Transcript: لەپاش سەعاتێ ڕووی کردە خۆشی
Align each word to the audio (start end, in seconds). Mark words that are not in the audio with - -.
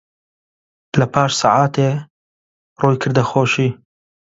لەپاش 0.99 1.31
سەعاتێ 1.41 1.89
ڕووی 2.79 2.99
کردە 3.01 3.23
خۆشی 3.29 3.69